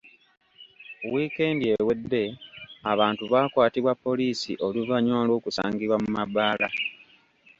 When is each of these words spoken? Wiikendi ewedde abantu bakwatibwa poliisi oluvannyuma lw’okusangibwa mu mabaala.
Wiikendi 1.11 1.65
ewedde 1.77 2.23
abantu 2.91 3.23
bakwatibwa 3.33 3.93
poliisi 4.05 4.51
oluvannyuma 4.67 5.21
lw’okusangibwa 5.27 5.95
mu 6.03 6.09
mabaala. 6.17 6.67